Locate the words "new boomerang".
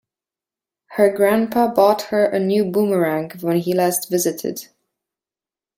2.39-3.29